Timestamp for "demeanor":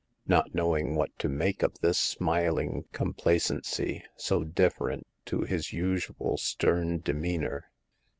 7.01-7.69